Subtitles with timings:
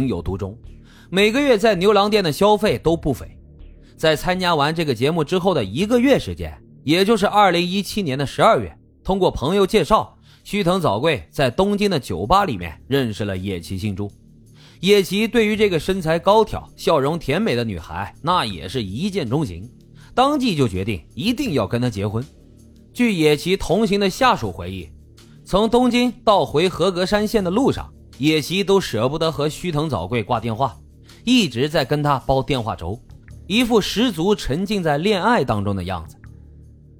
[0.00, 0.56] 情有独钟，
[1.10, 3.26] 每个月在牛郎店的消费都不菲。
[3.98, 8.74] 在参加完这个节目之后的一个月时间，也就是二零一七年的十二月，
[9.04, 14.10] 通过朋友介绍，须藤早贵在东京的酒吧里面认识了野崎幸珠。
[14.80, 19.70] 野崎对于这个身材高挑、笑容甜美的女孩，那也是一见钟情，
[20.14, 22.24] 当即就决定一定要跟她结婚。
[22.94, 24.88] 据野崎同行的下属回忆，
[25.44, 30.76] 从东京到回合格山县的路上，野崎都舍不得和须藤早贵挂电话，
[31.24, 33.00] 一直在跟他煲电话粥，
[33.46, 36.16] 一副十足沉浸在恋爱当中的样子。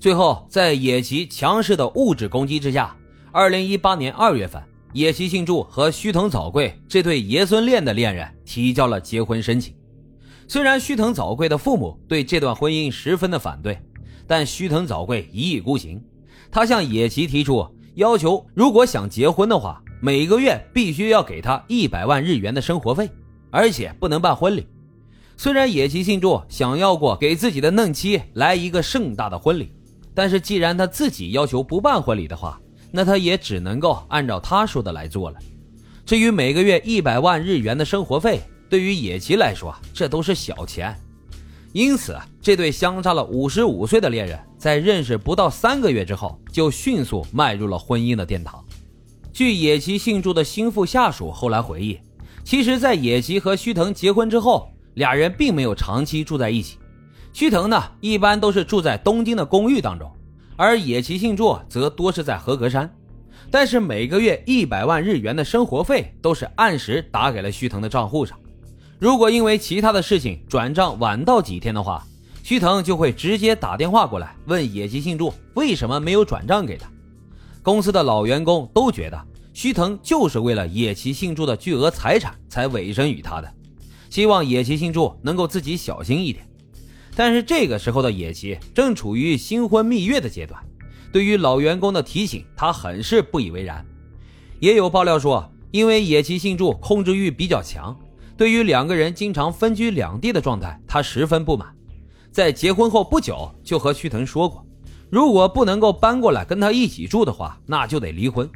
[0.00, 2.96] 最后，在野崎强势的物质攻击之下，
[3.30, 4.60] 二零一八年二月份。
[4.92, 9.74] 野崎幸助和须藤早贵这对爷孙恋的恋人提交了结婚申请。
[10.46, 13.78] 虽然须藤早贵的父母对这段婚姻十分的反对，
[14.26, 16.02] 但须藤早贵一意孤行。
[16.50, 23.08] 他向野崎提出要求，如果想结婚的话，每个月必须要给他一百万日元的生活费，
[23.50, 24.66] 而且不能办婚礼。
[25.34, 29.72] 虽然野崎信助想要过给自己的嫩妻来一个盛大的婚礼，
[30.12, 35.38] 但是既然他自己要求不办婚礼的话，那他也只能够按照他说的来做了。
[36.04, 40.94] 至于每个月一百万日元的生活费，对于野崎来说，这都是小钱。
[41.72, 48.62] 因此，这对相差了五十五岁的恋人，在认识不到三个月之后，就迅速迈入了婚姻的殿堂。
[49.34, 51.98] 据野崎幸助的心腹下属后来回忆，
[52.44, 56.78] 其实，在野崎和须藤结婚之后，俩人并没有长期住在一起。
[57.32, 60.08] 须藤呢，一般都是住在东京的公寓当中。
[60.54, 62.88] 而野崎幸助则多是在和歌山，
[63.50, 68.38] 但是每个月一百万日元的生活费都是按时打给了须藤的账户上。
[69.00, 72.06] 如果因为其他的事情转账晚到几天的话，
[72.44, 76.88] 须藤就会直接打电话过来问野崎幸助为什么没有转账给他。
[77.64, 83.50] 公司的老员工都觉得须藤就是为了野崎幸助的巨额财产才委身于他的，
[84.10, 86.46] 希望野崎幸助能够自己小心一点。
[87.16, 90.62] 但是这个时候的野崎正处于新婚蜜月的阶段，
[91.10, 93.82] 对于老员工的提醒，他很是不以为然。
[94.60, 97.98] 也有爆料说，因为野崎幸助控制欲比较强，
[98.36, 101.74] 对于两个人经常分居两地的状态，他十分不满。
[102.30, 104.66] 在结婚后不久，就和须藤说过，
[105.10, 108.48] 如果不能够搬过来跟他一起住的话，那就得离婚。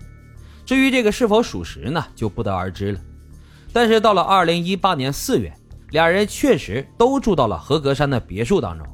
[0.66, 3.00] 至于这个是否属实呢，就不得而知了。
[3.72, 5.52] 但是到了二零一八年四月。
[5.92, 8.86] 俩人确实都住到了合格山的别墅当中。